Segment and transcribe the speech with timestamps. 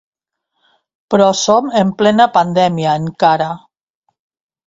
[1.15, 3.51] Però som en plena pandèmia, encara.